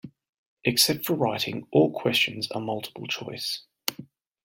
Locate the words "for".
1.05-1.13